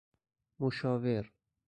مشاور 0.59 1.31